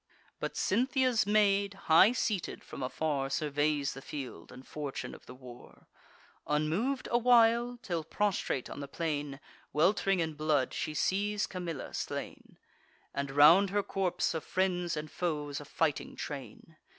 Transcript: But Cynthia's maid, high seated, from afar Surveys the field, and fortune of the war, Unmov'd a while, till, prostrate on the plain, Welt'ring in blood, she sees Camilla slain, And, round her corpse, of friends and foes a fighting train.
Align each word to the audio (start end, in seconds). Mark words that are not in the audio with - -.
But 0.39 0.57
Cynthia's 0.57 1.27
maid, 1.27 1.75
high 1.85 2.11
seated, 2.11 2.63
from 2.63 2.81
afar 2.81 3.29
Surveys 3.29 3.93
the 3.93 4.01
field, 4.01 4.51
and 4.51 4.65
fortune 4.65 5.13
of 5.13 5.27
the 5.27 5.35
war, 5.35 5.85
Unmov'd 6.47 7.07
a 7.11 7.19
while, 7.19 7.77
till, 7.83 8.03
prostrate 8.03 8.67
on 8.67 8.79
the 8.79 8.87
plain, 8.87 9.39
Welt'ring 9.73 10.19
in 10.19 10.33
blood, 10.33 10.73
she 10.73 10.95
sees 10.95 11.45
Camilla 11.45 11.93
slain, 11.93 12.57
And, 13.13 13.29
round 13.29 13.69
her 13.69 13.83
corpse, 13.83 14.33
of 14.33 14.43
friends 14.43 14.97
and 14.97 15.11
foes 15.11 15.61
a 15.61 15.65
fighting 15.65 16.15
train. 16.15 16.77